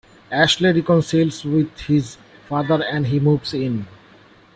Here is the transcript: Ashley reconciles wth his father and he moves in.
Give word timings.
Ashley 0.31 0.73
reconciles 0.73 1.43
wth 1.43 1.77
his 1.85 2.17
father 2.49 2.83
and 2.83 3.05
he 3.05 3.19
moves 3.19 3.53
in. 3.53 3.85